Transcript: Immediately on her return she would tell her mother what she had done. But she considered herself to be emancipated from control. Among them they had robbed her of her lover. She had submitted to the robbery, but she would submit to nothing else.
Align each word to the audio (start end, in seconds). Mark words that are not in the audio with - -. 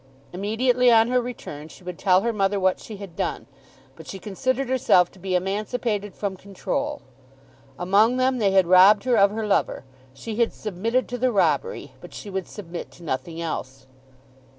Immediately 0.33 0.89
on 0.91 1.09
her 1.09 1.21
return 1.21 1.67
she 1.67 1.83
would 1.83 1.99
tell 1.99 2.21
her 2.21 2.33
mother 2.33 2.59
what 2.59 2.79
she 2.79 2.97
had 2.97 3.15
done. 3.15 3.45
But 3.95 4.07
she 4.07 4.17
considered 4.17 4.67
herself 4.67 5.11
to 5.11 5.19
be 5.19 5.35
emancipated 5.35 6.15
from 6.15 6.37
control. 6.37 7.03
Among 7.77 8.17
them 8.17 8.39
they 8.39 8.49
had 8.49 8.65
robbed 8.65 9.03
her 9.03 9.15
of 9.15 9.29
her 9.29 9.45
lover. 9.45 9.83
She 10.11 10.37
had 10.37 10.53
submitted 10.53 11.07
to 11.09 11.19
the 11.19 11.31
robbery, 11.31 11.93
but 12.01 12.15
she 12.15 12.31
would 12.31 12.47
submit 12.47 12.89
to 12.93 13.03
nothing 13.03 13.39
else. 13.39 13.85